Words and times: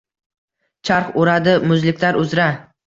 Charx 0.89 1.13
uradi 1.25 1.57
muzliklar 1.69 2.21
uzra 2.25 2.53